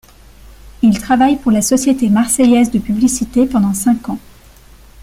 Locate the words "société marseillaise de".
1.61-2.79